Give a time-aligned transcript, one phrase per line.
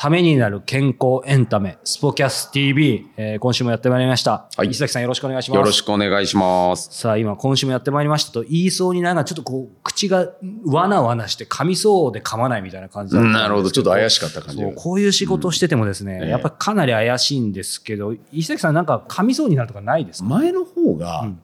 [0.00, 4.46] ためになる健康エンタメ、スポキャス TV、えー今週もやってまいりました。
[4.56, 5.56] はい石崎さんよろしくお願いします。
[5.56, 6.88] よろしくお願いします。
[6.96, 10.28] さあ、今、今週もやってまいりましたと言いそうにながら、ちょっとこう、口が
[10.66, 20.28] わなわなして噛みそうで噛まないみたいな感じだったんですけなるほど、ちょっと怪しかった感じがそう、こういう仕事をしててもですね、ええやっぱりかなり怪しいんですけど、石崎さんなんか噛みそうになるとかないですか？
[20.28, 21.40] 前の方うがん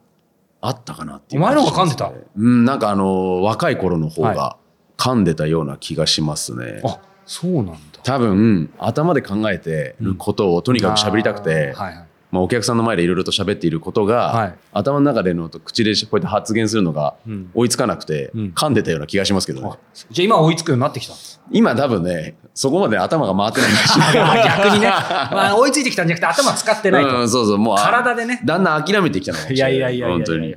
[0.61, 4.57] あったかなっていうお前の方が感じしますねうん、なんかあの、若い頃の方はが
[4.97, 6.83] 噛んでたような気がしますね。
[6.85, 7.75] あ、そうなんだ。
[8.05, 12.07] 多分、頭で考えてることをとにかく喋りたくて、あーはいはい。
[12.35, 19.69] まあ、お客さんの前でいろいろと喋っていることが、はい頭の中でのと口でこうやって発言するのがうん追いつかなくて、うん噛んでたような気がしますけどね。
[19.71, 19.79] あ
[20.11, 21.15] じゃあ今追いつくようになってきた。
[21.53, 23.71] 今多分ね、そこまで頭が回ってない。
[24.45, 27.21] 逆にね、まあ、追いついてきたんじゃなくて頭使ってないと。
[27.21, 29.79] うん、そうそう、もうあ体でねだんだん諦めてきたのかもしいれない。
[29.79, 30.57] やいやいやいやいや本当に。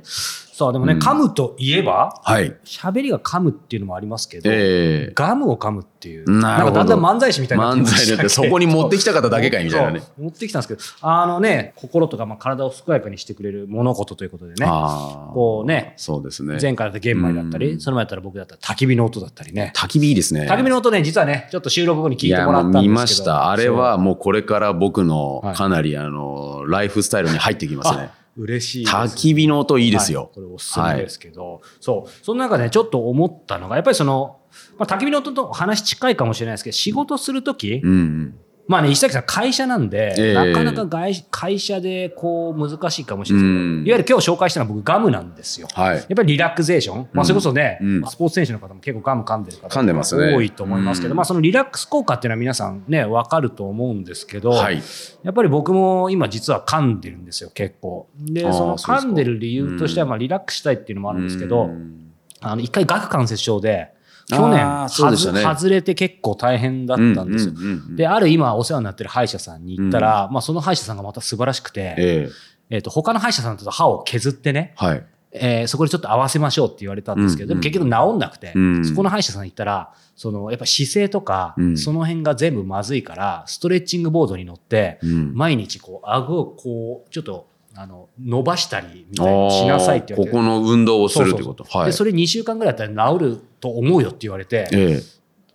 [0.58, 2.52] さあでもね、うん噛むといえばはい。
[2.64, 10.02] 喋りが噛むっていうのもありますけど、ええガムを噛むっていうなるほどんかだんだん漫才師みたいにな漫才だってそこに持ってきた方だけかいみたいなね。
[10.18, 14.66] 持ってきたんですけどあのね心とかまあ体を健やかにしてくれる物事ということでね。
[14.66, 16.58] こうねそうですね。
[16.60, 20.48] 前回だったら玄米だったり、うんその前だったら僕だったら焚き火の音だったりね焚き火いいですね。
[20.50, 23.48] 焚き火の音ね実はねちょっと収録後に聞いてやもらったんですけど見ました。
[23.50, 28.17] あれはもうこれから僕のはいかなりあの、ライフスタイルに入ってきますねあ。
[28.38, 30.30] 嬉しいです焚き火の音いいですはいよ。
[30.32, 34.38] これおすすめですけど、そうその中でねちょっと思ったのがやっぱりその、
[34.78, 38.38] まあ、焚き火の音と話近いかもしれないですけど仕事するとき、うんうん。
[38.68, 40.34] まあね石崎さん会社なんで、ええ。
[40.34, 43.48] なかなか外会社でこう難しいかもしれない。
[43.48, 43.86] ですけど、うん。
[43.86, 45.68] いわゆる今日紹介したのは僕ガムなんですよ。
[45.72, 45.96] はい。
[45.96, 48.06] やっぱりリラクゼーション、まあ、それこそね、うん。
[48.06, 49.92] スポーツ選手の方も結構ガム噛んでる方ね。
[50.34, 51.16] 多いと思いますけど、うん。
[51.16, 54.82] まあ、そのリラックス効果っていうのは皆さんね分かると思うんですけど、はい。
[55.22, 58.08] やっぱり僕も今実は噛んでるんですよ結構。
[58.18, 62.12] でその噛んでる理由としてはまあリラックスしたいっていうのもあるんですけど、うん。
[62.40, 63.92] あの一回顎関節症で
[64.28, 64.66] 去年。
[64.66, 65.44] あーそうでしたね。
[65.44, 67.52] はず外れて結構大変だったんですよ。
[67.56, 67.96] うんうんうんうん。
[67.96, 72.28] である今お世話になってる歯医者さんに行ったら、まあ、その歯医者さんがまた素晴らしくて、ええ。
[72.70, 75.06] えー、と他の歯医者さんと歯を削ってね、はい。
[75.32, 77.58] えーそこでちょっと合わせましょうって言われたんですけど、うん。
[77.58, 78.84] うんでも結局治んなくて、うん。
[78.84, 81.78] そこの歯医者さん行ったらそのやっぱ姿勢とか、うん。
[81.78, 85.34] その辺が全部まずいからストレッチングボードに乗って、うん。
[85.34, 90.36] 毎日こう顎をこうちょっとあの伸ばしたりみたいにしなさいって言われて。
[90.36, 91.64] ここの運動をするってこと。
[91.64, 91.86] はい。
[91.86, 95.02] でそれ2週間ぐらいだったら治ると思うよって言われて、ええ。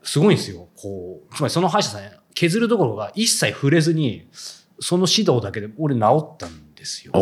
[0.03, 0.68] すごいんですよ。
[0.75, 2.02] こう、つまりその歯医者さん、
[2.34, 4.28] 削るどころが一切触れずに、
[4.80, 7.13] その指導だけで俺治ったんですよ。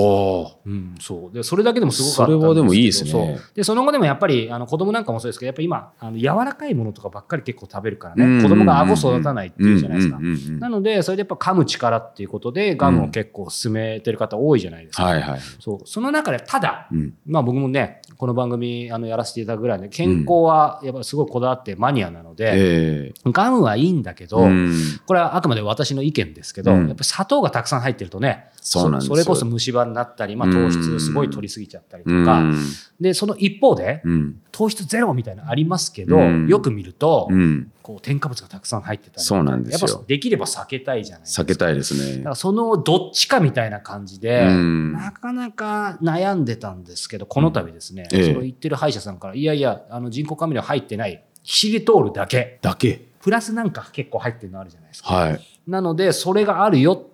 [0.65, 1.33] うん、そう。
[1.33, 10.25] で、それだけでもすごかったんそれはでもいいですねで、その後でもやっぱり、あの、子供なんかもそうですけど、やっぱり今、あの、柔らかいものとかばっかり結構食べるからね、うんうんうん子供が顎育たないっていうじゃないですかうん。
[10.25, 15.05] うんうんうんなので、それでやっぱ噛む力っていうことで、ガムを結構進めてる方多いじゃないですか。
[15.05, 15.39] はいはい。
[15.59, 15.79] そう。
[15.85, 17.13] その中で、ただ、うん。
[17.25, 23.31] まあ僕もね、この番組あのやらせていただくぐらいで、健康はやっぱりすごいこだわってマニアなので、ええ。
[23.31, 24.71] ガムはいいんだけど、うん
[25.05, 32.55] これはあくまで私の意見ですけど、うんやっぱり砂糖がたくさん入ってるとね、そうなんですよそれこそ虫歯になったり、まあ、糖質すごい取りすぎちゃったりとうか、ん。
[32.99, 34.41] で、その一方で、うん。
[34.51, 37.71] 糖質ゼロみたいなのありますけど、うんよく見ると、うん。
[37.81, 41.41] こう添加物がたくさん入ってたりそうなんですよやっぱできれば避けたいじゃないですか。
[41.41, 42.29] 避けたいですねだか。
[42.29, 53.07] らそのどっちかみたいな感じで、うんなかなか悩んでたんですけど、この度ですね、ええその言ってる歯医者さんから、いやいや、あの人工甘味料入ってない、キシリトールだけ、だけ。
[53.21, 55.13] プラスなんか結構入ってるのあるじゃないですか。
[55.13, 55.39] はい。
[55.67, 57.10] なので、それがあるよって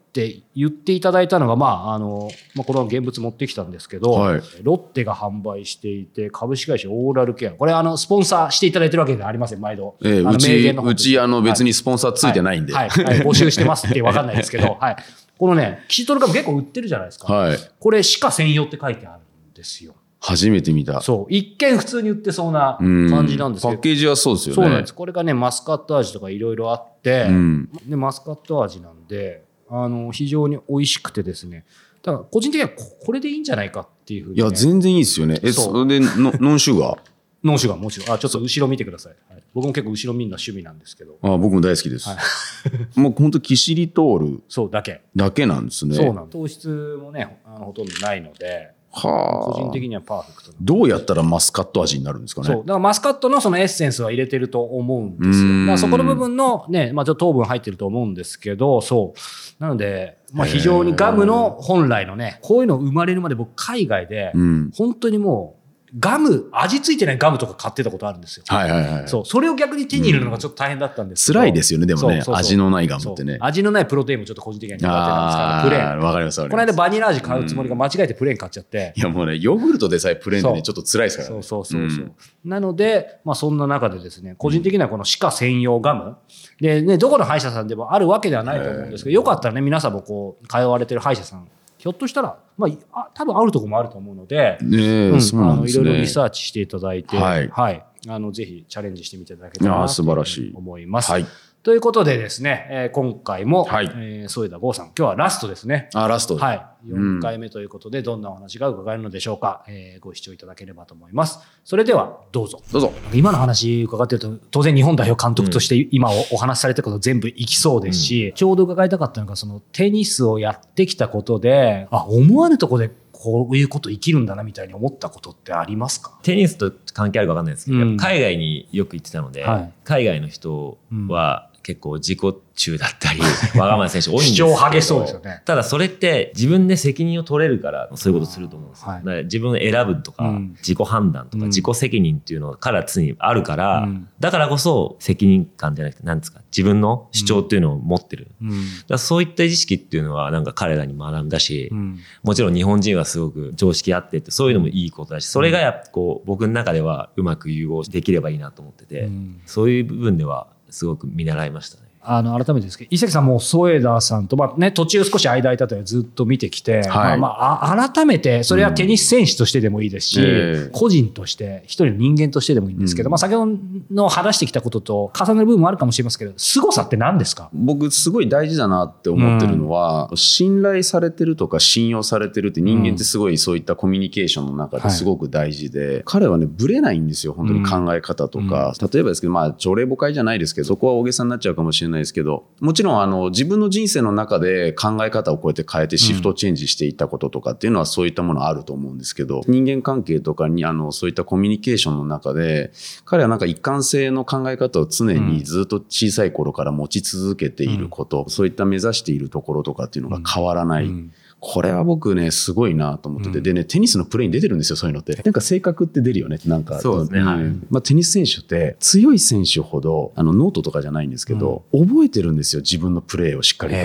[0.55, 7.51] 言っていただいたのが、まあ、あの、まあ、この現物持ってきたんですけど、はいロッテが販売していて、株式会社オーラルケア。
[7.51, 9.95] これ、あの、スポンサーしていただいてるわけではありません、毎度。
[10.03, 12.73] ええうち、うち、あの、別ににスポンサーついてないんで。
[12.73, 14.95] はい、はいはい募集してますってわかんないですけど、 はい。
[15.37, 17.31] このね、キシトルガム結構売ってるじゃないですか。
[17.31, 17.57] はい。
[17.79, 19.19] これ、歯科専用って書いてある
[19.51, 19.93] んですよ。
[20.19, 20.99] 初めて見た。
[21.01, 21.33] そう。
[21.33, 23.83] 一見普通に売ってそうなうん感じなんですけどパッ。
[23.83, 24.61] ケージはそうですよね。
[24.63, 24.95] そうなんです。
[24.95, 27.69] これがね、マスカット味とかいろいろあって、うん。
[27.85, 31.65] で、マスカット味なんで、あの、非常に美味しくてですね。
[32.03, 34.41] だから、個人的にはここれでいいんじゃないかっていうふうに、ね。
[34.41, 35.39] いや、全然いいですよね。
[35.43, 36.97] え、それで、ノノンシュガー
[37.43, 38.15] ノンシュガーもちろん。
[38.15, 39.15] あ、ちょっと後ろ見てください。
[39.31, 41.17] はい、僕も結構後ろ見るの趣味なんですけど。
[41.21, 42.09] あ僕も大好きです。
[42.09, 42.17] はい
[42.99, 45.01] もう本当キシリトールそうだけ。
[45.15, 45.95] だけなんですね。
[45.95, 49.53] そうなんです糖質もね、あのほとんどないので、はあ。
[49.53, 52.47] 個人的にはパーフェクトなどうやったらマスカット味になるんですかね？
[52.47, 52.57] そう。
[52.57, 55.59] だからマスカットのそのエッセンスは入れてると思うんですよ。
[55.61, 59.63] だからそこの部分のね、まあちょっと糖分入ってると思うんですけど、そう。
[59.63, 64.71] なので、まあ非常にガムの本来のね、こういうの生まれるまで僕海外で、うん。
[64.75, 65.56] 本当にもう、
[65.99, 68.43] ガム、味ついてないガムとか買ってたことあるんですよ。
[68.47, 69.07] はいはいはい。
[69.07, 69.25] そう。
[69.25, 72.23] それを逆に手に入れるのがちょっと大変だったんですけど辛いですよね、でもねそうそう。
[72.25, 73.37] そう味のないガムってね。
[73.39, 76.05] 味のないプロテインもちょっと個人的には苦手なんですから、プレーン。
[76.05, 76.73] わかりますわかりこの間。
[76.73, 78.93] バニラ味買うつもりが間違えてプレーン買っちゃって。
[78.95, 81.35] いやもうね、ヨーグルトでさえプレーンでね、ちそょっと辛いですからね。
[81.43, 82.11] そうそうそうそう、ん
[82.45, 86.15] なので、まあそんな中でですね、個人的にはこの歯科専用ガム。
[86.59, 91.47] でね、どこの歯医者さんでもあるわけではないと思うんですけど、よかったらね、皆さんもこう、通われてる歯医者さん、
[91.77, 95.81] ひょっとしたら、まあ、あ多分あるところもあると思うので、ねえ、うんそうなんですね。
[95.81, 101.11] あのいろいろリサーチしていただいて、はいあのぜひチャレンジしてみていただけたらなと素晴らしい思います。
[101.11, 101.25] はい。
[101.67, 105.89] ということでですね、えー今回も、はいえー添田剛さん、今日はラストですね。
[105.93, 106.37] あ、ラスト。
[106.37, 106.65] はい。
[106.87, 111.39] うん4回目ということで、どんなお話が伺えるのでしょうか、えーご視聴いただければと思います。
[111.65, 112.61] それでは、どうぞ。
[112.71, 112.93] どうぞ。
[113.13, 126.17] 今の話伺ってると、当然日本代表監督として今おお話しされたこと全部いきそうですし、ちょうど伺いたかったのが、そのテニスをやってきたことで、あ、思わぬところでこういうこと生きるんだなみたいに思ったことってありますか？
[126.23, 130.77] テニスと関係あるか分かんないですけど、うん海外によく行ってたので、はい海外の人
[131.09, 132.19] は結構自己
[132.55, 133.19] 中だったり、
[133.59, 134.55] わがままな選手多いんです主けど。
[134.55, 135.41] 張激しそうですよね。
[135.43, 138.87] ただそれって自分で責任を取れるからそういうことすると思うんですよ。
[138.87, 139.23] はい。
[139.25, 140.55] 自分を選ぶとか、うん。
[140.59, 141.49] 自己判断とかうん。
[141.49, 144.07] 自己責任っていうのから常にあるから、うん。
[144.21, 148.31] だからこそ責任感じゃなくて何ですか自分の主張っていうのを持ってる。
[148.41, 148.51] うん。
[148.87, 151.99] だそういった意識っていうのはなんか彼らに学んだし、うん。
[152.23, 159.41] もちろん日本人はすごく常識あってってそういうのもいいことだしそれがやっぱこう僕の中ではうまく融合できればいいなと思ってて、うん。
[159.45, 161.86] そういう部分ではすごく見習いましたね。
[162.09, 170.69] あの改めてですけど、伊崎さんも添田さんと、まあね、途中少し間空いたというのはずっと見てきて、まあまあ、あ改めて、それはテニス選手としてでもいいですし、うんええ。
[170.71, 173.11] 個人として、一人の人間としてでもいいんですけど、うん。
[173.11, 173.57] まあ先ほど
[173.91, 177.49] の話してきたことと重なる部分もあるかもしれませんけど、凄さって何ですか？
[177.53, 202.71] 僕すごい大事だなって思ってるのは、信頼されてるとか信用されてるって人間ってすごいそういったコミュニケーションの中ですごく大事で、彼はねブレないんですよ本当に考え方とか、例えばですけどまあ朝礼誤解じゃないですけどそこは大げさになっちゃうかもしれないですけどもちろんあの自分の人生の中で考え方をこうやって変えてシフトチェンジしていったこととかっていうのはそういったものあると思うんですけど人間関係とかにあのそういったコミュニケーションの中で
[203.05, 210.85] 彼はなんか一貫性の考え方を常にずっと小さい頃から持ち続けていること、そういった目指しているところとかっていうのが変わらない。
[210.85, 215.13] うんこれは僕ね、すごいなと思ってて、でね、テニスのプレーに出てるんですよ、そういうのって。
[215.23, 216.79] なんか性格って出るよね、なんか。
[216.79, 217.43] そうですねはい。
[217.69, 223.79] まあ、テニス選手って、強い選手ほど、あの、ノートとかじゃないんですけど、覚えてるんですよ、自分のプレーをしっかりと。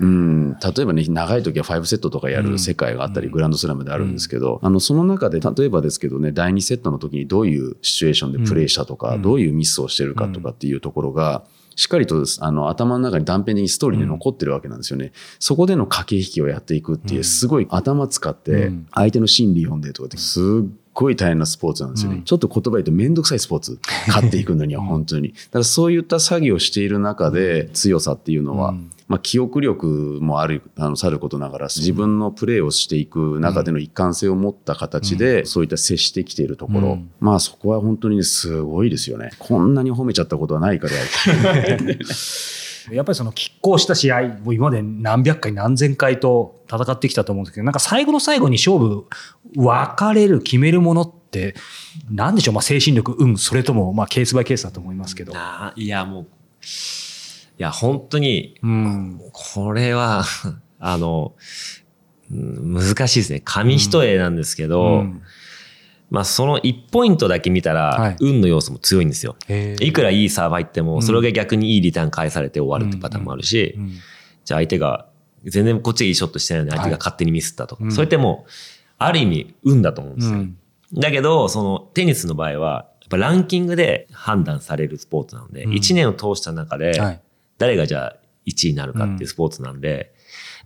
[0.00, 11.44] うん、例えばね、長い時は5セットとかやる世界があったり、グランドスラムであるんですけど、あの、その中で、例えばですけどね、第2セットの時にどういうシチュエーションでプレーしたとか、どういうミスをしてるかとかっていうところが、
[11.76, 15.12] しっかりとあの頭の中に断片的にストーリーで残ってるわけなんですよね。
[15.38, 20.44] そこでの駆け引きをやっていくっていう、すごい頭使ってうん、相手の心理読んでとかって、すっ
[20.94, 22.18] ごい大変なスポーツなんですよね。
[22.18, 23.78] うんちょっと言葉言うとめんどくさいスポーツ。
[24.08, 25.32] 勝っていくのには本当に。
[25.32, 29.86] だからそういった作業をしている中で、強さっていうのは、うんまあ、記憶力
[30.22, 37.10] もある、あの、さることながら、自分のプレーをしていく中での一貫性を持った形で、そういった接してきているところ、うん。
[37.20, 39.32] まあ、そこは本当にね、すごいですよね。
[39.38, 41.02] こんなに褒めちゃったことはないからや。
[43.02, 49.04] っぱりその拮抗した試合、もう今まで何百回何千回と戦ってきたと思うんですけど、なんか最後の最後に勝負
[49.54, 51.54] 分かれる、決めるものって、
[52.10, 55.34] なんでしょう、まあ精神力、うん、それともまあケースバイケースだと思いますけど。
[55.76, 56.26] いやもう
[57.58, 59.20] いや本当にうん。
[59.32, 60.24] これは
[60.78, 61.34] あの
[62.30, 63.42] うん難しいですね。
[63.44, 65.22] 紙一重なんですけど、うん。
[66.10, 68.16] まあその1ポイントだけ見たら、はい。
[68.20, 69.36] 運の要素も強いんですよ。
[69.48, 69.84] へー。
[69.84, 71.02] いくらいいサーバー入っても、ん。
[71.02, 73.90] それが逆にいいリターン返されて終わるってパターンもあるし、うん。
[74.44, 75.06] じゃあ相手が、
[75.44, 77.76] 全然こっちがいいショットしてないのに相手が勝手にミスったと。
[77.76, 78.50] か、はいそれってもう、
[78.98, 80.38] ある意味運だと思うんですよ。
[80.38, 80.56] うん。
[80.94, 85.72] だけど、そのテニスの場合は、やっぱランキングで判断されるスポーツなので、うん。
[85.72, 87.20] 1年を通した中で、はい
[87.62, 88.16] 誰がじゃあ
[88.46, 90.12] 1位になるかっていうスポーツなんで、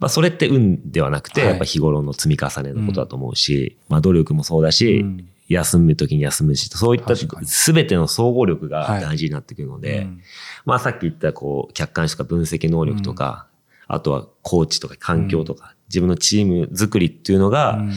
[0.00, 1.50] まあそれって運ではなくて、はい。
[1.50, 5.28] やっぱ日頃の積み重ねのことだと思うし、まあ努力もそうだし、うん。
[5.48, 9.02] 休む時に休むし、そういった全ての総合力はい。
[9.02, 10.22] が大事になってくるので、うん。
[10.64, 13.46] まあさっき言ったこう客観視とか分析能力とか、
[13.88, 17.92] あとはコーチとか環境とか、自分のチーム作りっていうのがうん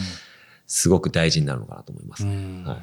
[0.70, 2.24] すごく大事になるのかなと思います。
[2.24, 2.64] うん。
[2.64, 2.78] はい。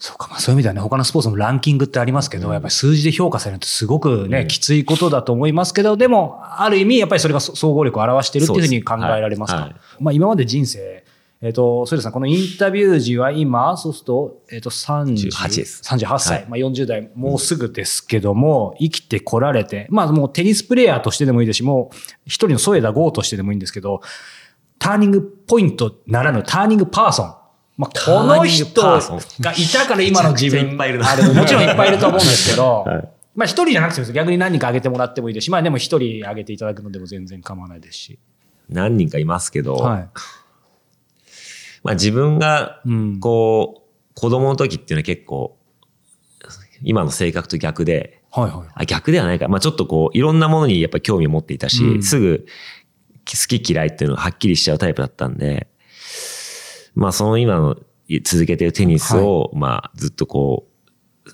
[0.00, 9.58] そうか、まあそういう意味ではね、他のスポーツもランキングってありますけど、やっぱり数字で評価されるのってすごくね、きついことだと思いますけど、でも、ある意味、やっぱりそれがそ総合力を表してるっていうふうに考えられますか？
[9.60, 10.02] そうですはい。
[10.02, 11.04] まあ今まで人生、
[11.42, 15.82] えっ、と、それさん、このインタビュー時は今、そうすると、えっ、と、30 38です。
[15.84, 16.46] 38歳、はい。
[16.48, 24.02] まあ40代、もうすぐですけども、生きてこられて、まあもうテニスプレイヤーとしてでもいいですし、もう一人の添田剛としてでもいいんですけど、
[24.82, 27.34] ターニングポイントならぬターニングパーソン。
[27.76, 38.18] まあ、この人がいたから今の自分もちろんいっぱいいると思うんですけど、 はいまあ一人じゃなくても逆に何人か挙げてもらってもいいですし、まあでも一人挙げていただくのでも全然構わないですし。
[38.68, 40.08] 何人かいますけど、はい。
[41.82, 45.56] まあ自分がうん、こう、子供の時っていうのは結構、
[46.82, 48.68] 今の性格と逆で、はいはい。
[48.74, 49.48] あ逆ではないか。
[49.48, 52.46] まあちょっとこう、いろんなものにやっぱり興味を持っていたし、うんすぐ
[53.26, 55.68] 好き嫌いっていうのがはっきりしちゃうタイプだったんで、
[56.94, 57.76] まあその今の
[58.24, 60.72] 続けてるテニスを、まあずっとこう、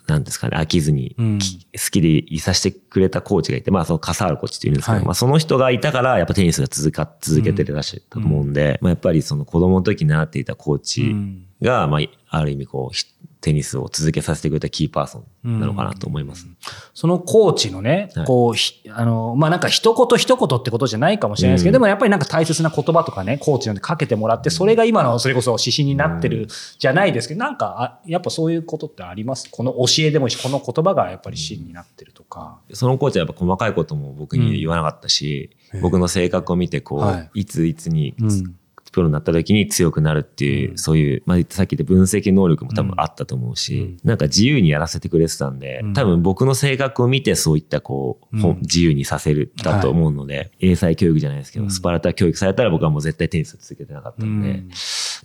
[0.06, 1.38] なんですかね、飽きずに、うん。
[1.38, 5.04] き好きでいさせてくれたコーチがいて、まあそのカサールコーチっていうんですけど、はい。
[5.04, 11.46] まあその人がいたから、やっぱテニスが続か、続けてるらしいと思うんで、まあやっぱりその子供の時に習っていたコーチうん。
[11.62, 13.06] が、まあある意味こう、ひ
[13.40, 16.46] テニスを続けさせてくれたキーパーソンなのかなと思います。
[16.92, 18.26] そのコーチのね、はい。
[18.26, 21.72] こう、ひあの、まあ、なんか一言一言ってことじゃないかもしれないですけど、うん。
[21.74, 29.48] でもやっぱりなんか大切な言葉とかね、コーチなかけてもらって、それが今のそれこそ指針になってるじゃないですけど、なんか、あやっぱそういうことってあります？
[29.50, 32.58] この教えでもいいし、この言葉がやっぱり指針になってるとか。
[32.72, 35.80] そのコーチはやっぱ細かいことも僕に言わなかったし、うん。
[35.80, 38.57] 僕の性格を見てこう、、はいついつにうん
[38.90, 40.78] プロになった時に強くなるっていう、うん。
[40.78, 44.08] そういう、まあ、さっき言った分析能力も多分あったと思うし、うん。
[44.08, 45.94] なんか自由にやらせてくれてたんで、うん。
[45.94, 51.70] 多分僕の性格を見てそういったこう、自由にさせるだと思うので、英才教育じゃないですけど、うん。
[51.70, 54.70] スパルタ教育されたら僕はもう絶対テニスを続けてなかったんで、うん。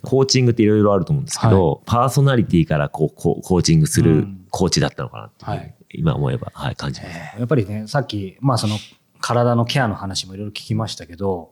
[0.02, 4.40] コーチングっていろいろあると思うんですけど、パーソナリティからこうこうコーチングするうん。
[4.50, 7.16] コーチだったのかなって今思えば、はい、感じます。
[7.38, 8.76] やっぱりね、さっき、まあその
[9.20, 11.50] 体のケアの話もいろいろ聞きましたけど、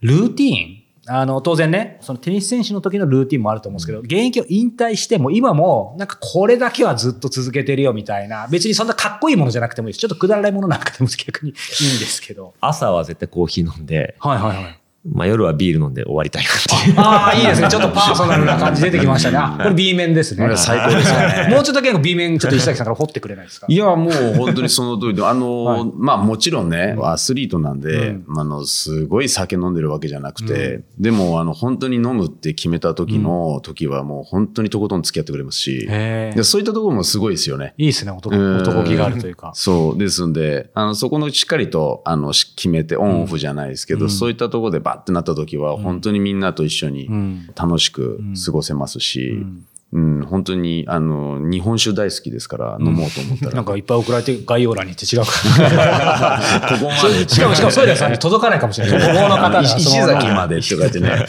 [0.00, 10.00] ルーティーンあの、当然ね、そのテニス選手の時のルーティンもあると思うんですけど、現役を引退しても今も、なんかこれだけはずっと続けてるよみたいな、別にそんなかっこいいものじゃなくてもいいです。
[10.00, 12.54] ちょっとくだらないものなんかでも逆にいいんですけど。
[12.60, 14.81] 朝は絶対コーヒー飲んで、はいはいはい。
[15.04, 16.94] まあ夜はビール飲んで終わりたいなっていう。
[16.98, 17.68] ああ、いいですね。
[17.68, 19.36] ちょっとパーソナルな感じ出てきましたね。
[19.36, 20.42] あこれ B 面ですね。
[20.42, 23.66] これ最高ですよねもうちょっと結構 B 面、ちょっと石崎さんから掘ってくれないですか？
[23.68, 36.44] いや、もう本当にその通りで、あの、はいまあもちろんね、アスリートなんで、うんあの、すごい酒飲んでるわけじゃなくて、でも、あの、本当に飲むって決めた時の時はもう本当にとことん付き合ってくれますし、へえで。
[36.44, 37.74] そういったところもすごいですよね。
[37.76, 38.12] いいですね。
[38.12, 39.50] 男、うん男気があるというか。
[39.54, 39.98] そう。
[39.98, 47.46] ですんで、あの、そこのしっかりと、あの、し決めて、オンオフじゃないですけど、うんそういったところでバッてなった時は、本当にみんなと一緒にうん。
[47.56, 53.52] 楽しく過ごせますし、うんうん、本当に、あの、日本酒大好きですから、飲もうと思ったら。
[53.52, 55.26] なんかいっぱい送られて概要欄にって違うか。
[56.66, 57.28] ここまで。
[57.28, 59.12] しかも、しかも、ソイダさんに届かないかもしれない。
[59.12, 61.26] 向 こうの方が石崎までとかってね。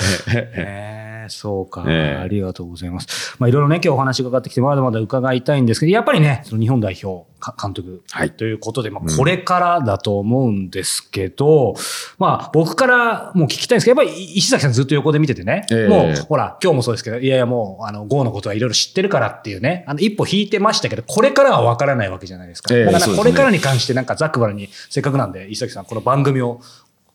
[1.30, 2.22] そうか、ええ。
[2.22, 3.36] ありがとうございます。
[3.40, 8.32] まあ、いろいろね、今日お話伺ってきて、まだまだ伺いたいんですけど、やっぱりね、その日本代表か監督はい。
[8.32, 11.76] ということで、まあ、これからだと思うんですけど、
[12.18, 15.88] まあ、僕からもう聞きたいんですけど、やっぱり石崎さんずっと横で見ててね、ええ。
[15.90, 22.74] もう、ほら、今日もそうですけど、いやいやもう、あの、GO のことはいろいろ知ってるからっていうね、あの、一歩引いてましたけど、これからは分からないわけじゃないですか。
[22.74, 26.62] ええだから、これからに関して、なんか、ザックバラに、せっかくなんで、石崎さん、この番組を、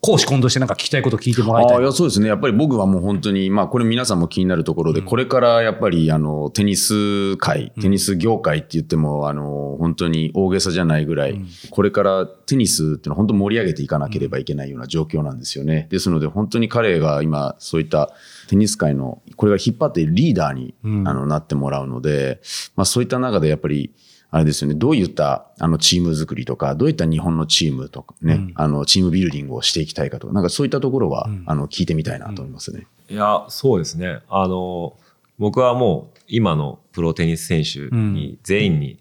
[0.00, 1.76] 講師今度してなんか聞きたいこと聞いてもらいたい。
[1.76, 2.28] ああいやそうですね。
[2.28, 11.40] やっぱり僕はもう本当に、まあこれ皆さんも気になるところで、これからやっぱりあの、テニス界、テニス業界って言っても、あの、本当に大げさじゃないぐらい、
[11.70, 15.88] これからテニスっていうのは本当盛り上げていかなければいけないような状況なんですよね。
[15.90, 18.10] ですので本当に彼が今そういった
[18.48, 21.08] テニス界の、これが引っ張っているリーダーに、うん。
[21.08, 22.40] あのなってもらうので、
[22.76, 23.92] まあそういった中でやっぱり、
[24.30, 28.52] あれですよね、どういったあのチーム作りとか、どういった日本のチームとかね、うん。
[28.56, 31.44] あのチームビルディングをしていきたいかとか、なんかそういったところは、うん。
[31.46, 32.86] あの聞いてみたいなと思いますね。
[33.08, 34.20] いや、そうですね。
[34.28, 34.98] あの、
[35.38, 38.98] 僕はもう今のプロテニス選手に全員に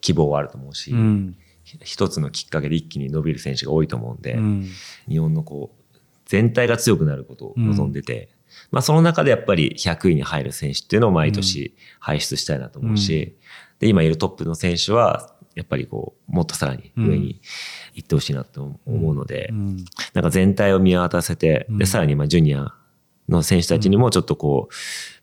[0.00, 1.36] 希望はあると思うし、うん。
[1.82, 4.70] 一つのきっかけで一気に伸びる選手が多いと思うんで、うん。
[5.08, 8.30] 日本のこう、全体が強くなることを望んでて、
[8.70, 13.36] まあその中でやっぱり100位に入る選手っていうのを毎年輩出したいなと思うし、
[13.78, 17.40] で、今いるトップの選手は、やっぱりこう、もっとさらに上に
[17.94, 19.84] 行ってほしいなと思うので、うん。
[20.12, 21.78] なんか全体を見渡せて、うん。
[21.78, 22.74] で、さらにまあジュニア
[23.28, 24.74] の選手たちにもちょっとこう、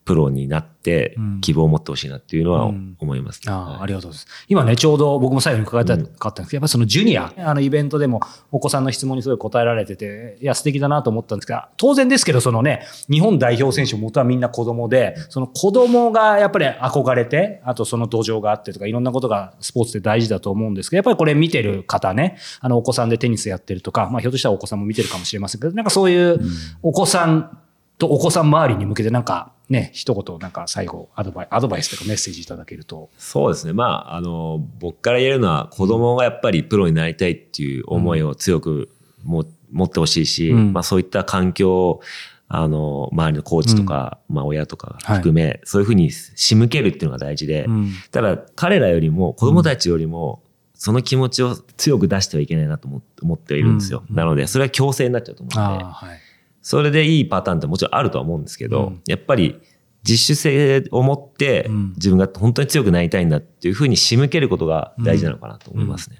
[0.03, 1.41] プロになってうん。
[1.41, 2.95] 希望を持ってほしいなっていうのはうん。
[2.99, 3.79] 思います、ああはい。
[3.81, 4.45] ありがとうございます。
[4.47, 6.45] 今ね、ちょうど僕も最後に伺いたかったん。
[6.45, 8.19] ですけど、やっぱりそのジュニア、あのイベントでも
[8.51, 26.39] お子さんの質問にすごい答えられてて、いや、素敵だなと思ったんですが、当然ですけど、そのね、日本代表選手も元はみんな子供で、その子供がやっぱり憧れて、あとその土壌があってとか、いろんなことがスポーツで大事だと思うんですけど、やっぱりこれ見てる方ね、あのお子さんでテニスやってるとか、まあひょっとしたらお子さんも見てるかもしれませんけど、なんかそういう
[26.81, 27.60] お子さん
[28.01, 33.09] とお子さん周りに向けてなんかね、一言なんか最後アドバイアドバイスとかメッセージいただけると。
[33.17, 33.73] そうですね。
[33.73, 38.89] まあ、あの、僕から言えるのは子供がやっぱりプロになりたいっていう思いを強く
[39.23, 42.01] も、持ってほしいし、うんまあそういった環境を、
[42.49, 50.43] あの、周りのコーチとか、まあ親とか含め、そういうふうに仕向けるっていうのが大事で、うんただ彼らよりも子供たちよりも、
[50.73, 54.03] その気持ちを強く出してはいけないなと思思ってはいるんですよ。
[54.09, 56.20] うんなので、それは強制になっちゃうと思うので、あーはい。
[56.61, 59.59] それでいいパターンってもちろんあるとは思うんですけど、うんやっぱり
[60.03, 66.17] 自主性を持ってうん自分が本当に強くなりたいんだっていうふうに仕向けることが大事なのかなと思いますね。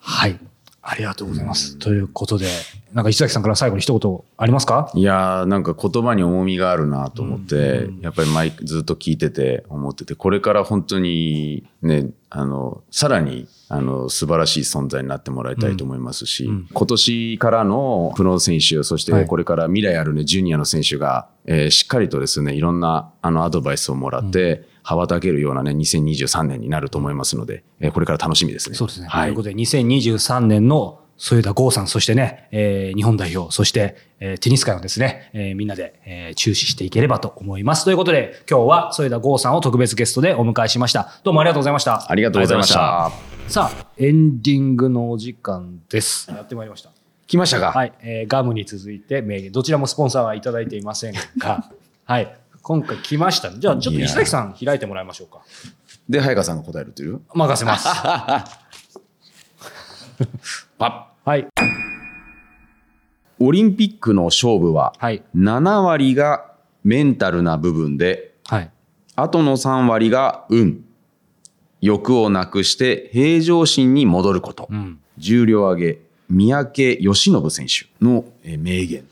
[0.00, 0.38] はい。
[0.90, 1.76] ありがとうございます。
[1.76, 2.46] ということで、
[2.94, 4.90] なんか石崎さんから最後に一言ありますか？
[4.94, 8.00] いやーなんか言葉に重みがあるなと思って、うん。
[8.00, 16.68] やっぱり毎ずっと聞いてて思っててこれから本当にねあのさらにあの素晴らしい存在になってもらいたいと思いますし、うん。
[16.72, 19.22] 今年からのプロ選手そしはい。
[19.24, 28.74] てこれから未来あるねジュニアの選手が、えーしっかりとですねいろんなあのアドバイスをもらって、羽ばたけるようなね2023年になると思いますので、えーこれから楽しみですね。
[28.74, 29.06] そうですね。
[29.08, 37.84] はいということで、2023年の添田剛さん、そしてね、えー日本代表、そして、えーテニス界をですね、えーみんなで、えー注視していければと思います。
[37.84, 41.20] ということで、今日は添田剛さんを特別ゲストでお迎えしました。
[41.22, 42.10] どうもありがとうございました。
[42.10, 43.06] ありがとうございました。
[43.06, 43.12] あ
[43.46, 46.30] りさあ、エンディングのお時間です。
[46.30, 46.90] やってまいりました。
[47.26, 51.70] 来ましたか、はい、えーガムに続いて名言、どちらもスポンサーはいただいていませんが、
[52.06, 52.34] はい、
[52.68, 53.50] 今回来ました。
[53.58, 55.40] じゃあ、ちょっと石崎さん開いてもらいましょうか。
[56.06, 57.22] で早川さんが答えるっていう？
[57.32, 57.88] 任せます。
[60.76, 61.48] パはい、ッ
[63.38, 66.52] オリンピックの勝負ははい、7割が
[66.84, 68.70] メンタルな部分ではい。
[69.16, 70.84] あとの3割が運
[71.80, 74.98] 欲をなくして平常心に戻ること、うん。
[75.16, 79.08] 重量上げ三宅義信選手のえー名言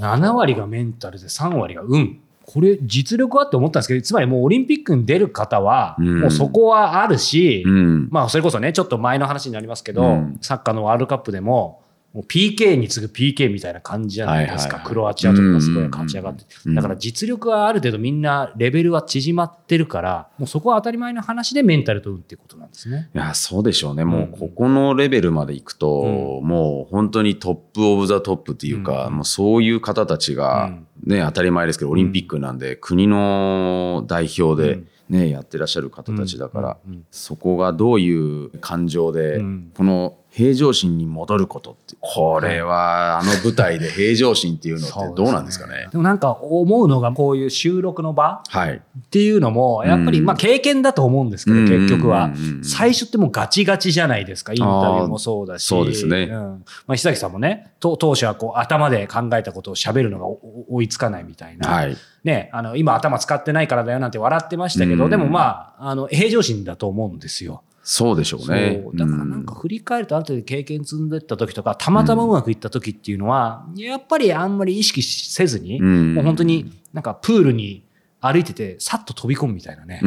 [0.00, 2.18] 7割がメンタルで3割が運。
[2.54, 6.20] これ実力はって思ったんですけど、つまりもうオリンピックに出る方は、うん。
[6.20, 8.08] もうそこはあるし、うん。
[8.12, 10.38] まあそれこそね、ちょっと前の話になりますけど、うん。
[10.40, 11.83] サッカーのワールドカップでも、
[12.14, 14.76] もう PK に次ぐ PK みたいな感じじゃないですか。
[14.76, 14.88] はいはいはい。
[14.88, 16.44] クロアチアとかがすごい勝ち上がって。
[16.64, 23.10] うんだから実力はある程度みんなレベルは縮まってるから、もうそこは当たり前の話でメンタルと運っていうことなんですね。
[23.12, 24.24] いやそうでしょうね、もうん。
[24.24, 29.14] うここのレベルまでいくと、もう本当にトップ・オブ・ザ・トップっていうか、うん。
[29.14, 30.86] もうそういう方たちが、うん。
[31.06, 37.06] ね、当たり前ですけど、オリンピックなんで、国の代表で、ねやってらっしゃる方たちだから、うんうん。
[37.10, 39.70] そこがどういう感情で、うん。
[39.76, 45.86] この平常心に戻ることって、これはあの舞台で平常心っていうのってどうなんですかね？
[45.92, 48.74] でもなんか思うのがこういう収録の場はい。
[48.74, 51.68] っていうのもやっぱりうんまあ経験だと思うんですけど、うん。
[51.68, 52.32] 結局は。
[52.64, 55.66] 最初ってもうガチガチじゃないですかインタビューもそうだし。
[55.66, 56.26] そうですね。
[56.26, 56.30] ん。
[56.30, 60.26] まあ、久崎さんもねと当初はこう頭で考えたことを喋るのが
[60.68, 61.96] 追いつかないみたいな、はい。
[62.24, 65.10] ね、あの今頭使ってないからだよなんて笑ってましたけど、うん。
[65.10, 67.62] でもまああの平常心だと思うんですよ。
[67.86, 68.80] そうでしょうね。
[68.82, 68.96] そう。
[68.96, 76.14] だからなんか振り返るとある程度経験積んでった時とかたまたまうまくいった時っていうのは、やっぱりあんまり意識せずに、うん。
[76.14, 77.84] もう本当になんかプールに
[78.20, 80.00] 歩いててさっと飛び込むみたいなね。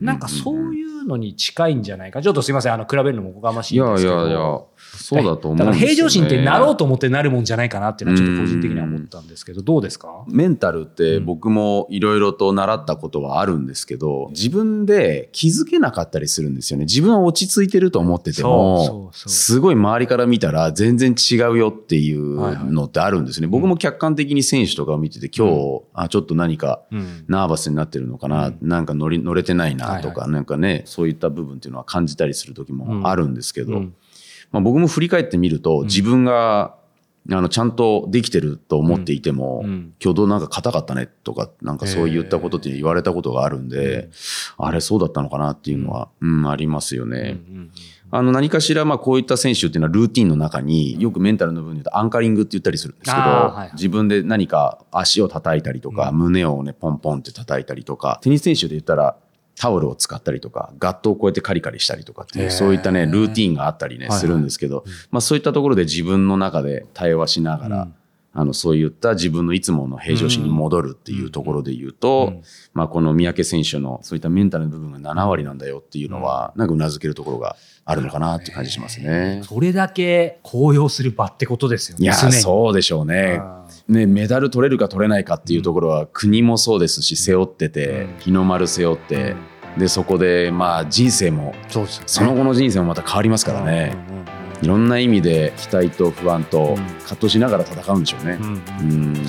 [0.00, 2.20] なんかそういうのに近いんじゃないか。
[2.20, 2.72] ちょっとすいません。
[2.72, 4.16] あの比べるのもおこがましいやいいんですけど。
[4.24, 4.60] やいや、
[4.94, 5.64] そうだと思うんですよ、ね。
[5.64, 10.24] だから平常心ってなろうと思ってなるもんじゃないかなっていうのはちょっと個人的には思ったんですけどどうですか？
[10.28, 16.84] メンタルって僕もいろいろと習ったことはあるんですけど、自分で気づけなかったりするんですよね。
[16.84, 19.30] 自分は落ち着いてると思っててそうもそう、そう。
[19.30, 23.46] すごい周りから見たら全然違うよっていうのってあるんですね。
[23.46, 27.24] 僕も客観的に選手とかを見てて、今日、あ、ちょっと何かうん。
[27.28, 33.94] ナーバスになってるのかな、なんか乗り乗れてないなとか、はいなんかね、そういった部分っていうのは感じたりする時もあるんですけど、うん
[34.52, 36.76] まあ、僕も振り返ってみると、自分が
[37.32, 39.70] あのちゃんとできてると思っていても、うん。
[39.70, 39.94] うん。
[40.02, 44.10] 今日なんか硬かったねとか、なんかそういったことって言われたことがあるんで、
[44.58, 47.40] あれそうだったのかなっていうのは、うん、ありますよね。
[47.48, 47.70] うんうん
[48.12, 53.70] あの何かしらまあこういった選手っていうのはルーティンの中によくメンタルの部分で言うとアンカリングって言ったりするんですけど、あーはいはい。
[53.72, 59.16] 自分で何か足を叩いたりとか、胸をねポンポンって叩いたりとかテニス選手で言ったら
[59.58, 67.94] タオルを使ったりとかガットをこうやってカリカリしたりとかっていうそういったねルーティンがあったりねするんですけど、まあ、そういったところで自分の中で対話しながら、うん
[68.38, 72.42] あのそういった自分のいつもの平常心に戻るっていうところで言うと、うん。
[72.74, 79.40] まあ、この三宅選手のそういったメンタルの部分が7割なんだよっていうのは、なんかうなずけるところがあるのかなって感じしますね。
[79.42, 82.04] それだけ高揚する場ってことですよね。
[82.04, 83.38] いやそうでしょうね。
[83.40, 84.04] あね。
[84.04, 88.18] メダル取れるか取れないかっていうところは国もそうですし背負ってて、うん。
[88.18, 89.34] 日の丸背負って、
[89.78, 91.54] でそこでまあ人生も
[92.06, 93.96] その後の人生もまた変わりますからね、
[94.62, 98.44] いろんな意味で期待と不安とうん葛藤しながら戦うんでしょうねう。
[98.84, 99.20] んね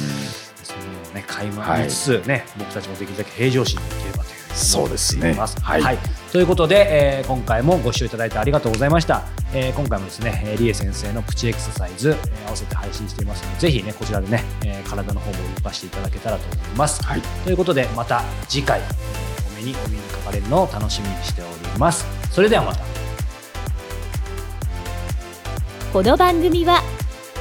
[1.27, 5.63] 垣間見つつね、僕たちもできるだけ平常心でいければというそうですね思ってい。
[5.63, 5.97] はい
[6.31, 6.87] ということで、
[7.19, 9.23] えー今回もご視聴いただいてありがとうございました。
[9.53, 17.03] えー今回もですね、えーリエ先生のプチエクササイズ、えー合わせて配信していますので、ぜひね、こちらでね、えー体の方も動かしていただけたらと思います。
[17.03, 22.05] はいということで、また次回、えーお目にお目にかかれるのを楽しみにしております。
[22.31, 23.06] それではまた。
[25.97, 26.83] この番組は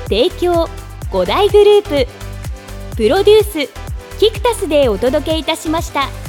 [0.05, 0.65] 提供
[1.11, 6.26] 5大グループプロデュースキクタスでお届けいたしました。